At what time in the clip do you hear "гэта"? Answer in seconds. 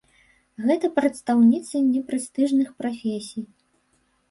0.67-0.89